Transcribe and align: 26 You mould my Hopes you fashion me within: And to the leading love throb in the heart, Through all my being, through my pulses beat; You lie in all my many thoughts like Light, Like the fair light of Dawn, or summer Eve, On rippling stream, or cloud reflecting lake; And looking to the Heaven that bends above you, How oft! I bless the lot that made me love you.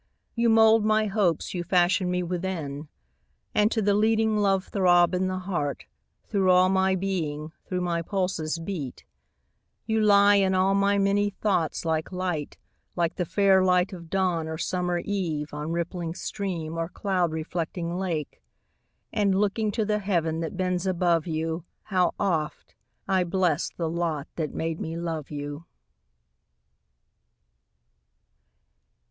26 0.33 0.37
You 0.41 0.49
mould 0.49 0.83
my 0.83 1.05
Hopes 1.05 1.53
you 1.53 1.63
fashion 1.63 2.09
me 2.09 2.23
within: 2.23 2.87
And 3.53 3.71
to 3.71 3.83
the 3.83 3.93
leading 3.93 4.35
love 4.35 4.65
throb 4.69 5.13
in 5.13 5.27
the 5.27 5.37
heart, 5.37 5.85
Through 6.25 6.49
all 6.49 6.69
my 6.69 6.95
being, 6.95 7.51
through 7.67 7.81
my 7.81 8.01
pulses 8.01 8.57
beat; 8.57 9.05
You 9.85 10.01
lie 10.01 10.37
in 10.37 10.55
all 10.55 10.73
my 10.73 10.97
many 10.97 11.29
thoughts 11.29 11.85
like 11.85 12.11
Light, 12.11 12.57
Like 12.95 13.17
the 13.17 13.25
fair 13.27 13.63
light 13.63 13.93
of 13.93 14.09
Dawn, 14.09 14.47
or 14.47 14.57
summer 14.57 14.97
Eve, 14.97 15.53
On 15.53 15.71
rippling 15.71 16.15
stream, 16.15 16.79
or 16.79 16.89
cloud 16.89 17.31
reflecting 17.31 17.95
lake; 17.95 18.41
And 19.13 19.35
looking 19.39 19.69
to 19.73 19.85
the 19.85 19.99
Heaven 19.99 20.39
that 20.39 20.57
bends 20.57 20.87
above 20.87 21.27
you, 21.27 21.63
How 21.83 22.15
oft! 22.19 22.73
I 23.07 23.23
bless 23.23 23.69
the 23.69 23.87
lot 23.87 24.27
that 24.35 24.51
made 24.51 24.79
me 24.81 24.97
love 24.97 25.29
you. 25.29 25.65